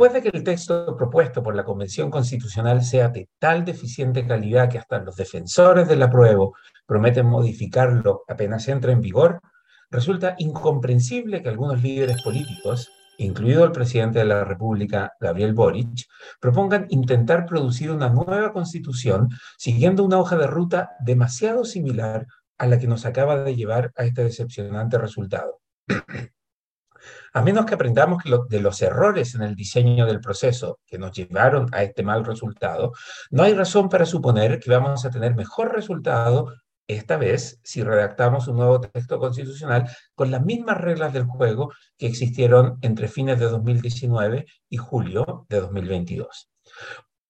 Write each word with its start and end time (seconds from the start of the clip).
Después 0.00 0.22
de 0.24 0.30
que 0.30 0.34
el 0.34 0.44
texto 0.44 0.96
propuesto 0.96 1.42
por 1.42 1.54
la 1.54 1.62
Convención 1.62 2.10
Constitucional 2.10 2.82
sea 2.82 3.10
de 3.10 3.28
tal 3.38 3.66
deficiente 3.66 4.26
calidad 4.26 4.70
que 4.70 4.78
hasta 4.78 4.98
los 4.98 5.14
defensores 5.14 5.86
del 5.88 6.02
apruebo 6.02 6.54
prometen 6.86 7.26
modificarlo 7.26 8.22
apenas 8.26 8.66
entre 8.68 8.92
en 8.92 9.02
vigor, 9.02 9.42
resulta 9.90 10.36
incomprensible 10.38 11.42
que 11.42 11.50
algunos 11.50 11.82
líderes 11.82 12.22
políticos, 12.22 12.88
incluido 13.18 13.62
el 13.62 13.72
presidente 13.72 14.20
de 14.20 14.24
la 14.24 14.42
República, 14.42 15.12
Gabriel 15.20 15.52
Boric, 15.52 16.06
propongan 16.40 16.86
intentar 16.88 17.44
producir 17.44 17.90
una 17.90 18.08
nueva 18.08 18.54
constitución 18.54 19.28
siguiendo 19.58 20.02
una 20.02 20.18
hoja 20.18 20.38
de 20.38 20.46
ruta 20.46 20.92
demasiado 21.00 21.66
similar 21.66 22.26
a 22.56 22.66
la 22.66 22.78
que 22.78 22.86
nos 22.86 23.04
acaba 23.04 23.44
de 23.44 23.54
llevar 23.54 23.92
a 23.96 24.04
este 24.04 24.24
decepcionante 24.24 24.96
resultado. 24.96 25.60
A 27.32 27.42
menos 27.42 27.64
que 27.64 27.74
aprendamos 27.74 28.22
de 28.48 28.60
los 28.60 28.82
errores 28.82 29.34
en 29.34 29.42
el 29.42 29.54
diseño 29.54 30.04
del 30.06 30.20
proceso 30.20 30.80
que 30.84 30.98
nos 30.98 31.12
llevaron 31.12 31.68
a 31.72 31.84
este 31.84 32.02
mal 32.02 32.24
resultado, 32.24 32.92
no 33.30 33.44
hay 33.44 33.54
razón 33.54 33.88
para 33.88 34.04
suponer 34.04 34.58
que 34.58 34.70
vamos 34.70 35.04
a 35.04 35.10
tener 35.10 35.34
mejor 35.36 35.72
resultado 35.72 36.52
esta 36.88 37.16
vez 37.16 37.60
si 37.62 37.84
redactamos 37.84 38.48
un 38.48 38.56
nuevo 38.56 38.80
texto 38.80 39.20
constitucional 39.20 39.88
con 40.14 40.32
las 40.32 40.44
mismas 40.44 40.78
reglas 40.78 41.12
del 41.12 41.24
juego 41.24 41.72
que 41.96 42.06
existieron 42.06 42.78
entre 42.82 43.06
fines 43.06 43.38
de 43.38 43.46
2019 43.46 44.46
y 44.68 44.76
julio 44.76 45.46
de 45.48 45.60
2022. 45.60 46.50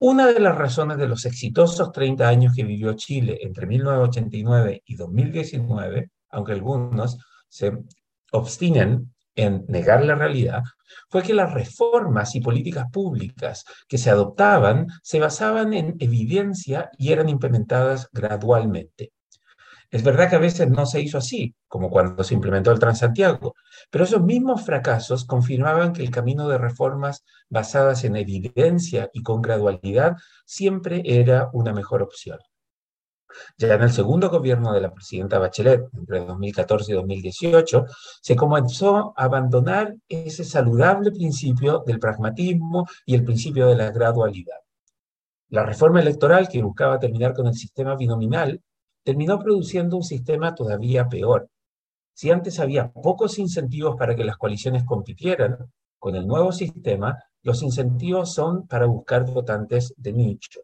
Una 0.00 0.26
de 0.26 0.40
las 0.40 0.56
razones 0.58 0.98
de 0.98 1.06
los 1.06 1.24
exitosos 1.24 1.92
30 1.92 2.28
años 2.28 2.52
que 2.54 2.64
vivió 2.64 2.94
Chile 2.94 3.38
entre 3.42 3.66
1989 3.66 4.82
y 4.84 4.96
2019, 4.96 6.10
aunque 6.30 6.52
algunos 6.52 7.16
se 7.48 7.78
obstinen 8.32 9.13
en 9.36 9.64
negar 9.68 10.04
la 10.04 10.14
realidad 10.14 10.62
fue 11.08 11.22
que 11.22 11.34
las 11.34 11.52
reformas 11.52 12.34
y 12.34 12.40
políticas 12.40 12.90
públicas 12.90 13.64
que 13.88 13.98
se 13.98 14.10
adoptaban 14.10 14.86
se 15.02 15.20
basaban 15.20 15.72
en 15.72 15.96
evidencia 15.98 16.90
y 16.98 17.12
eran 17.12 17.28
implementadas 17.28 18.08
gradualmente. 18.12 19.12
Es 19.90 20.02
verdad 20.02 20.28
que 20.28 20.36
a 20.36 20.40
veces 20.40 20.68
no 20.68 20.86
se 20.86 21.00
hizo 21.00 21.18
así, 21.18 21.54
como 21.68 21.88
cuando 21.88 22.24
se 22.24 22.34
implementó 22.34 22.72
el 22.72 22.80
Transantiago, 22.80 23.54
pero 23.90 24.04
esos 24.04 24.22
mismos 24.22 24.64
fracasos 24.64 25.24
confirmaban 25.24 25.92
que 25.92 26.02
el 26.02 26.10
camino 26.10 26.48
de 26.48 26.58
reformas 26.58 27.24
basadas 27.48 28.02
en 28.02 28.16
evidencia 28.16 29.08
y 29.12 29.22
con 29.22 29.40
gradualidad 29.40 30.16
siempre 30.44 31.02
era 31.04 31.48
una 31.52 31.72
mejor 31.72 32.02
opción. 32.02 32.38
Ya 33.58 33.74
en 33.74 33.82
el 33.82 33.90
segundo 33.90 34.30
gobierno 34.30 34.72
de 34.72 34.80
la 34.80 34.92
presidenta 34.92 35.38
Bachelet, 35.38 35.82
entre 35.92 36.24
2014 36.24 36.92
y 36.92 36.94
2018, 36.94 37.86
se 38.20 38.36
comenzó 38.36 39.12
a 39.16 39.24
abandonar 39.24 39.94
ese 40.08 40.44
saludable 40.44 41.10
principio 41.10 41.82
del 41.86 41.98
pragmatismo 41.98 42.86
y 43.06 43.14
el 43.14 43.24
principio 43.24 43.66
de 43.66 43.76
la 43.76 43.90
gradualidad. 43.90 44.58
La 45.48 45.64
reforma 45.64 46.00
electoral 46.00 46.48
que 46.48 46.62
buscaba 46.62 46.98
terminar 46.98 47.34
con 47.34 47.46
el 47.46 47.54
sistema 47.54 47.96
binominal 47.96 48.60
terminó 49.02 49.38
produciendo 49.38 49.96
un 49.96 50.02
sistema 50.02 50.54
todavía 50.54 51.08
peor. 51.08 51.48
Si 52.12 52.30
antes 52.30 52.58
había 52.60 52.90
pocos 52.90 53.38
incentivos 53.38 53.96
para 53.96 54.14
que 54.14 54.24
las 54.24 54.36
coaliciones 54.36 54.84
compitieran, 54.84 55.56
con 55.98 56.16
el 56.16 56.26
nuevo 56.26 56.52
sistema 56.52 57.18
los 57.42 57.62
incentivos 57.62 58.32
son 58.32 58.66
para 58.66 58.86
buscar 58.86 59.24
votantes 59.24 59.92
de 59.96 60.12
nicho 60.12 60.60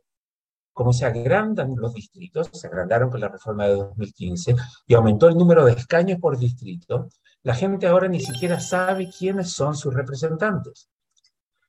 como 0.73 0.93
se 0.93 1.07
agrandan 1.07 1.75
los 1.77 1.95
distritos, 1.95 2.51
se 2.53 2.67
agrandaron 2.67 3.11
con 3.11 3.21
la 3.21 3.29
reforma 3.29 3.67
de 3.67 3.75
2015 3.75 4.57
y 4.87 4.95
aumentó 4.95 5.29
el 5.29 5.37
número 5.37 5.65
de 5.65 5.73
escaños 5.73 6.19
por 6.19 6.39
distrito, 6.39 7.09
la 7.43 7.55
gente 7.55 7.87
ahora 7.87 8.09
ni 8.09 8.21
siquiera 8.21 8.61
sabe 8.61 9.11
quiénes 9.11 9.53
son 9.53 9.75
sus 9.75 9.95
representantes. 9.95 10.89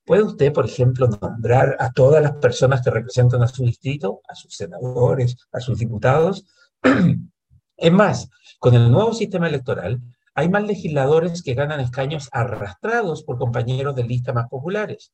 ¿Puede 0.05 0.23
usted, 0.23 0.51
por 0.51 0.65
ejemplo, 0.65 1.07
nombrar 1.07 1.77
a 1.79 1.91
todas 1.91 2.21
las 2.21 2.33
personas 2.33 2.81
que 2.81 2.89
representan 2.89 3.41
a 3.43 3.47
su 3.47 3.63
distrito, 3.63 4.21
a 4.27 4.35
sus 4.35 4.55
senadores, 4.55 5.37
a 5.51 5.59
sus 5.59 5.77
diputados? 5.79 6.45
es 7.77 7.91
más, 7.91 8.29
con 8.59 8.73
el 8.73 8.91
nuevo 8.91 9.13
sistema 9.13 9.47
electoral, 9.47 10.01
hay 10.33 10.49
más 10.49 10.63
legisladores 10.63 11.43
que 11.43 11.53
ganan 11.53 11.79
escaños 11.79 12.29
arrastrados 12.31 13.23
por 13.23 13.37
compañeros 13.37 13.95
de 13.95 14.03
lista 14.03 14.33
más 14.33 14.47
populares. 14.49 15.13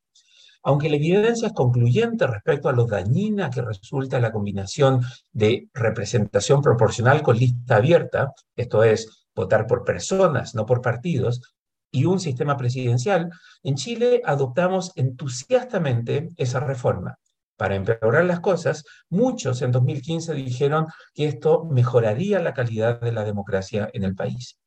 Aunque 0.68 0.90
la 0.90 0.98
evidencia 0.98 1.48
es 1.48 1.54
concluyente 1.54 2.28
respecto 2.28 2.68
a 2.68 2.74
lo 2.74 2.86
dañina 2.86 3.50
que 3.50 3.62
resulta 3.62 4.20
la 4.20 4.34
combinación 4.34 5.02
de 5.32 5.70
representación 5.74 6.62
proporcional 6.62 7.22
con 7.22 7.38
lista 7.38 7.78
abierta, 7.78 8.34
esto 8.54 8.84
es, 8.84 9.30
votar 9.34 9.66
por 9.66 9.86
personas, 9.86 10.56
no 10.56 10.66
por 10.66 10.82
partidos, 10.82 11.42
y 11.90 12.04
un 12.04 12.20
sistema 12.20 12.58
presidencial, 12.58 13.30
en 13.64 13.76
Chile 13.76 14.22
adoptamos 14.26 14.92
entusiastamente 14.96 16.28
esa 16.36 16.60
reforma. 16.60 17.18
Para 17.56 17.76
empeorar 17.76 18.26
las 18.26 18.42
cosas, 18.42 18.84
muchos 19.10 19.62
en 19.62 19.72
2015 19.72 20.34
dijeron 20.34 20.88
que 21.14 21.28
esto 21.28 21.64
mejoraría 21.64 22.42
la 22.42 22.54
calidad 22.54 23.00
de 23.00 23.14
la 23.14 23.24
democracia 23.24 23.90
en 23.94 24.04
el 24.04 24.16
país. 24.16 24.60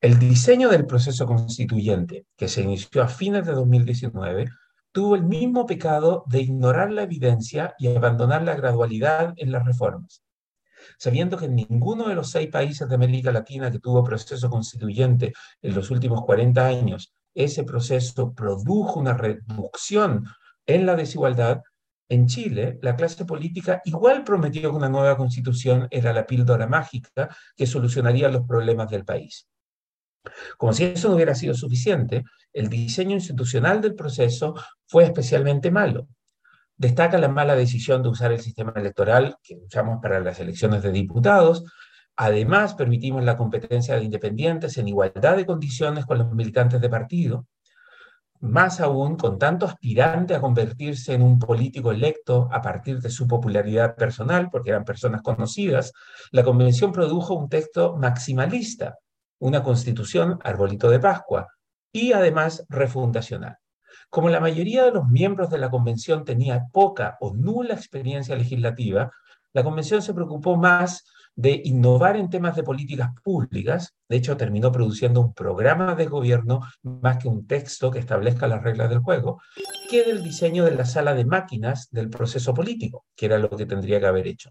El 0.00 0.18
diseño 0.18 0.70
del 0.70 0.86
proceso 0.86 1.24
constituyente, 1.24 2.26
que 2.36 2.48
se 2.48 2.62
inició 2.62 3.04
a 3.04 3.06
fines 3.06 3.46
de 3.46 3.52
2019, 3.52 4.48
tuvo 4.92 5.14
el 5.14 5.22
mismo 5.22 5.66
pecado 5.66 6.24
de 6.26 6.40
ignorar 6.40 6.90
la 6.90 7.02
evidencia 7.02 7.74
y 7.78 7.88
abandonar 7.94 8.42
la 8.42 8.54
gradualidad 8.54 9.34
en 9.36 9.52
las 9.52 9.64
reformas. 9.64 10.22
Sabiendo 10.98 11.36
que 11.36 11.46
en 11.46 11.56
ninguno 11.56 12.08
de 12.08 12.14
los 12.14 12.30
seis 12.30 12.48
países 12.48 12.88
de 12.88 12.94
América 12.94 13.32
Latina 13.32 13.70
que 13.70 13.78
tuvo 13.78 14.02
proceso 14.02 14.48
constituyente 14.48 15.32
en 15.62 15.74
los 15.74 15.90
últimos 15.90 16.24
40 16.24 16.66
años, 16.66 17.12
ese 17.34 17.64
proceso 17.64 18.32
produjo 18.32 18.98
una 18.98 19.14
reducción 19.14 20.24
en 20.66 20.86
la 20.86 20.96
desigualdad, 20.96 21.62
en 22.08 22.26
Chile, 22.26 22.78
la 22.82 22.96
clase 22.96 23.24
política 23.24 23.80
igual 23.84 24.24
prometió 24.24 24.62
que 24.62 24.76
una 24.76 24.88
nueva 24.88 25.16
constitución 25.16 25.86
era 25.92 26.12
la 26.12 26.26
píldora 26.26 26.66
mágica 26.66 27.34
que 27.56 27.66
solucionaría 27.68 28.28
los 28.28 28.46
problemas 28.46 28.90
del 28.90 29.04
país. 29.04 29.46
Como 30.56 30.72
si 30.72 30.84
eso 30.84 31.08
no 31.08 31.14
hubiera 31.14 31.34
sido 31.34 31.54
suficiente, 31.54 32.24
el 32.52 32.68
diseño 32.68 33.12
institucional 33.12 33.80
del 33.80 33.94
proceso 33.94 34.54
fue 34.86 35.04
especialmente 35.04 35.70
malo. 35.70 36.08
Destaca 36.76 37.18
la 37.18 37.28
mala 37.28 37.54
decisión 37.54 38.02
de 38.02 38.08
usar 38.08 38.32
el 38.32 38.40
sistema 38.40 38.72
electoral 38.74 39.36
que 39.42 39.56
usamos 39.56 39.98
para 40.02 40.20
las 40.20 40.40
elecciones 40.40 40.82
de 40.82 40.92
diputados. 40.92 41.64
Además, 42.16 42.74
permitimos 42.74 43.22
la 43.22 43.36
competencia 43.36 43.96
de 43.96 44.04
independientes 44.04 44.78
en 44.78 44.88
igualdad 44.88 45.36
de 45.36 45.46
condiciones 45.46 46.06
con 46.06 46.18
los 46.18 46.32
militantes 46.32 46.80
de 46.80 46.88
partido. 46.88 47.46
Más 48.40 48.80
aún, 48.80 49.16
con 49.16 49.38
tanto 49.38 49.66
aspirante 49.66 50.34
a 50.34 50.40
convertirse 50.40 51.12
en 51.12 51.20
un 51.20 51.38
político 51.38 51.92
electo 51.92 52.48
a 52.50 52.62
partir 52.62 52.98
de 53.00 53.10
su 53.10 53.28
popularidad 53.28 53.94
personal, 53.94 54.48
porque 54.50 54.70
eran 54.70 54.84
personas 54.84 55.20
conocidas, 55.20 55.92
la 56.30 56.42
convención 56.42 56.92
produjo 56.92 57.34
un 57.34 57.50
texto 57.50 57.96
maximalista, 57.98 58.96
una 59.40 59.62
constitución 59.62 60.38
arbolito 60.44 60.88
de 60.88 61.00
Pascua 61.00 61.48
y 61.92 62.12
además 62.12 62.64
refundacional. 62.68 63.56
Como 64.08 64.28
la 64.28 64.40
mayoría 64.40 64.84
de 64.84 64.92
los 64.92 65.08
miembros 65.08 65.50
de 65.50 65.58
la 65.58 65.70
convención 65.70 66.24
tenía 66.24 66.66
poca 66.72 67.16
o 67.20 67.34
nula 67.34 67.74
experiencia 67.74 68.36
legislativa, 68.36 69.10
la 69.52 69.64
convención 69.64 70.00
se 70.02 70.14
preocupó 70.14 70.56
más 70.56 71.04
de 71.34 71.60
innovar 71.64 72.16
en 72.16 72.28
temas 72.28 72.54
de 72.56 72.62
políticas 72.62 73.10
públicas, 73.22 73.94
de 74.08 74.16
hecho 74.16 74.36
terminó 74.36 74.70
produciendo 74.72 75.20
un 75.20 75.32
programa 75.32 75.94
de 75.94 76.06
gobierno 76.06 76.60
más 76.82 77.18
que 77.18 77.28
un 77.28 77.46
texto 77.46 77.90
que 77.90 77.98
establezca 77.98 78.48
las 78.48 78.62
reglas 78.62 78.90
del 78.90 78.98
juego, 78.98 79.40
que 79.88 80.04
del 80.04 80.22
diseño 80.22 80.64
de 80.64 80.74
la 80.74 80.84
sala 80.84 81.14
de 81.14 81.24
máquinas 81.24 81.88
del 81.90 82.10
proceso 82.10 82.52
político, 82.52 83.06
que 83.16 83.26
era 83.26 83.38
lo 83.38 83.48
que 83.50 83.66
tendría 83.66 84.00
que 84.00 84.06
haber 84.06 84.26
hecho. 84.26 84.50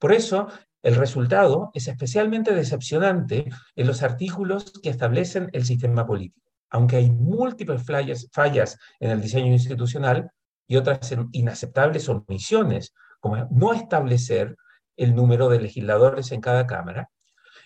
Por 0.00 0.12
eso, 0.12 0.48
el 0.82 0.94
resultado 0.94 1.70
es 1.74 1.88
especialmente 1.88 2.54
decepcionante 2.54 3.48
en 3.74 3.86
los 3.86 4.02
artículos 4.02 4.72
que 4.82 4.90
establecen 4.90 5.48
el 5.52 5.64
sistema 5.64 6.06
político. 6.06 6.48
Aunque 6.70 6.96
hay 6.96 7.10
múltiples 7.10 7.82
fallas, 7.84 8.78
en 9.00 9.10
el 9.10 9.20
diseño 9.20 9.52
institucional 9.52 10.30
y 10.66 10.76
otras 10.76 11.14
inaceptables 11.32 12.08
omisiones, 12.08 12.92
como 13.20 13.48
no 13.50 13.72
establecer 13.72 14.56
el 14.96 15.14
número 15.14 15.48
de 15.48 15.60
legisladores 15.60 16.30
en 16.32 16.40
cada 16.40 16.66
Cámara, 16.66 17.08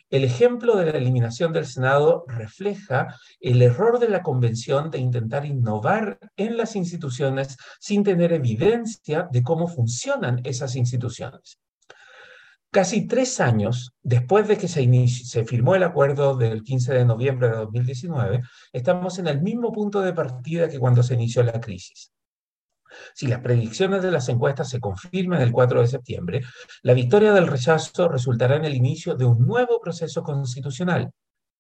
el 0.09 0.25
ejemplo 0.25 0.77
de 0.77 0.93
la 0.93 0.99
eliminación 0.99 1.53
del 1.53 1.67
Senado 1.67 2.25
refleja 2.29 3.17
el 3.41 3.63
error 3.63 3.99
de 3.99 4.11
la 4.11 4.23
Convención 4.23 4.91
de 4.91 4.99
intentar 4.99 5.47
innovar 5.47 6.19
en 6.37 6.59
las 6.59 6.77
instituciones 6.77 7.57
sin 7.81 8.05
tener 8.05 8.33
evidencia 8.33 9.27
de 9.33 9.43
cómo 9.43 9.69
funcionan 9.69 10.41
esas 10.45 10.77
instituciones. 10.77 11.59
Casi 12.73 13.07
tres 13.07 13.39
años 13.39 13.93
después 14.03 14.49
de 14.49 14.57
que 14.57 14.67
se, 14.67 15.45
firmó 15.45 15.75
el 15.75 15.83
acuerdo 15.83 16.39
del 16.39 16.63
15 16.63 16.95
de 16.95 17.05
noviembre 17.05 17.51
de 17.51 17.57
2019, 17.57 18.41
estamos 18.73 19.19
en 19.19 19.27
el 19.27 19.43
mismo 19.43 19.71
punto 19.73 20.01
de 20.01 20.15
partida 20.15 20.71
que 20.71 20.79
cuando 20.79 21.03
se 21.03 21.13
inició 21.13 21.43
la 21.43 21.61
crisis. 21.61 22.15
Si 23.15 23.27
las 23.27 23.41
predicciones 23.41 24.03
de 24.03 24.11
las 24.11 24.27
encuestas 24.31 24.71
se 24.71 24.81
confirman 24.81 25.43
el 25.43 25.53
4 25.53 25.83
de 25.83 25.87
septiembre, 25.87 26.41
la 26.81 26.95
victoria 26.95 27.35
del 27.35 27.47
rechazo 27.47 28.09
resultará 28.09 28.57
en 28.57 28.65
el 28.65 28.75
inicio 28.75 29.17
de 29.17 29.27
un 29.27 29.47
nuevo 29.47 29.79
proceso 29.79 30.23
constitucional. 30.23 31.13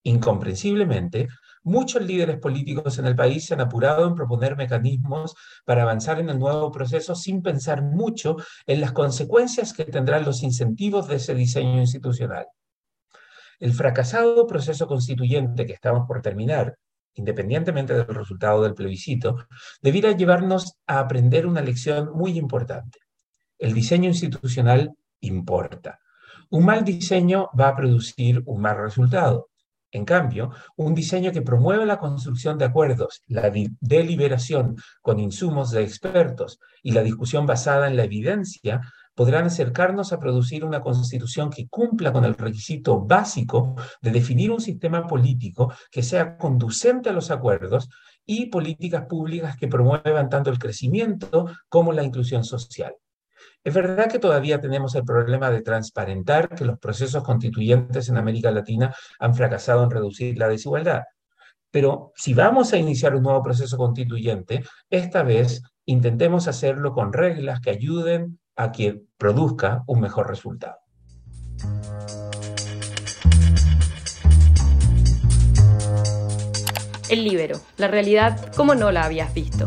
Incomprensiblemente, 0.04 1.28
muchos 1.62 2.02
líderes 2.02 2.38
políticos 2.38 2.98
en 2.98 3.06
el 3.06 3.14
país 3.14 3.46
se 3.46 3.54
han 3.54 3.60
apurado 3.60 4.06
en 4.06 4.14
proponer 4.14 4.56
mecanismos 4.56 5.34
para 5.64 5.82
avanzar 5.82 6.18
en 6.18 6.28
el 6.28 6.38
nuevo 6.38 6.72
proceso 6.72 7.14
sin 7.14 7.40
pensar 7.42 7.82
mucho 7.82 8.36
en 8.66 8.80
las 8.80 8.92
consecuencias 8.92 9.72
que 9.72 9.84
tendrán 9.84 10.24
los 10.24 10.42
incentivos 10.42 11.06
de 11.06 11.16
ese 11.16 11.34
diseño 11.34 11.78
institucional. 11.78 12.46
El 13.60 13.72
fracasado 13.74 14.44
proceso 14.46 14.88
constituyente 14.88 15.66
que 15.66 15.74
estamos 15.74 16.08
por 16.08 16.20
terminar, 16.20 16.76
independientemente 17.14 17.94
del 17.94 18.06
resultado 18.06 18.62
del 18.62 18.74
plebiscito, 18.74 19.46
debiera 19.80 20.10
llevarnos 20.10 20.78
a 20.88 20.98
aprender 20.98 21.46
una 21.46 21.60
lección 21.60 22.10
muy 22.12 22.36
importante. 22.38 22.98
El 23.56 23.72
diseño 23.72 24.08
institucional 24.08 24.90
importa. 25.20 26.00
Un 26.50 26.64
mal 26.64 26.84
diseño 26.84 27.50
va 27.58 27.68
a 27.68 27.76
producir 27.76 28.42
un 28.46 28.60
mal 28.60 28.78
resultado. 28.78 29.51
En 29.92 30.06
cambio, 30.06 30.50
un 30.76 30.94
diseño 30.94 31.32
que 31.32 31.42
promueve 31.42 31.84
la 31.84 31.98
construcción 31.98 32.56
de 32.56 32.64
acuerdos, 32.64 33.22
la 33.26 33.52
deliberación 33.80 34.76
con 35.02 35.20
insumos 35.20 35.70
de 35.70 35.82
expertos 35.82 36.58
y 36.82 36.92
la 36.92 37.02
discusión 37.02 37.46
basada 37.46 37.88
en 37.88 37.96
la 37.96 38.04
evidencia 38.04 38.80
podrán 39.14 39.44
acercarnos 39.44 40.14
a 40.14 40.18
producir 40.18 40.64
una 40.64 40.80
constitución 40.80 41.50
que 41.50 41.68
cumpla 41.68 42.10
con 42.10 42.24
el 42.24 42.34
requisito 42.34 43.00
básico 43.00 43.74
de 44.00 44.10
definir 44.10 44.50
un 44.50 44.62
sistema 44.62 45.06
político 45.06 45.74
que 45.90 46.02
sea 46.02 46.38
conducente 46.38 47.10
a 47.10 47.12
los 47.12 47.30
acuerdos 47.30 47.90
y 48.24 48.46
políticas 48.46 49.04
públicas 49.06 49.58
que 49.58 49.68
promuevan 49.68 50.30
tanto 50.30 50.48
el 50.48 50.58
crecimiento 50.58 51.50
como 51.68 51.92
la 51.92 52.02
inclusión 52.02 52.44
social. 52.44 52.94
Es 53.64 53.74
verdad 53.74 54.10
que 54.10 54.18
todavía 54.18 54.60
tenemos 54.60 54.94
el 54.94 55.04
problema 55.04 55.50
de 55.50 55.62
transparentar 55.62 56.48
que 56.48 56.64
los 56.64 56.78
procesos 56.78 57.22
constituyentes 57.22 58.08
en 58.08 58.16
América 58.16 58.50
Latina 58.50 58.94
han 59.18 59.34
fracasado 59.34 59.84
en 59.84 59.90
reducir 59.90 60.36
la 60.38 60.48
desigualdad. 60.48 61.02
Pero 61.70 62.12
si 62.16 62.34
vamos 62.34 62.72
a 62.72 62.76
iniciar 62.76 63.14
un 63.14 63.22
nuevo 63.22 63.42
proceso 63.42 63.76
constituyente, 63.76 64.62
esta 64.90 65.22
vez 65.22 65.62
intentemos 65.86 66.46
hacerlo 66.48 66.92
con 66.92 67.12
reglas 67.12 67.60
que 67.60 67.70
ayuden 67.70 68.38
a 68.56 68.72
que 68.72 69.00
produzca 69.16 69.82
un 69.86 70.00
mejor 70.00 70.28
resultado. 70.28 70.76
El 77.08 77.24
libero, 77.24 77.60
la 77.76 77.88
realidad 77.88 78.52
como 78.54 78.74
no 78.74 78.90
la 78.90 79.04
habías 79.04 79.32
visto. 79.34 79.66